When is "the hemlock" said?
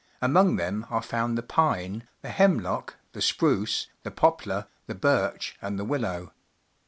2.23-2.95